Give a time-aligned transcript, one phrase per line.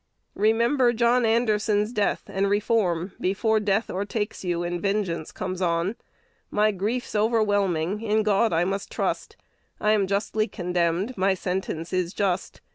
[0.33, 5.95] "Remember John Anderson's death, and reform Before death overtakes you, and vengeance comes on.
[6.49, 9.37] My grief's overwhelming; in God I must trust:
[9.79, 12.61] I am justly condemned; my sentence is just.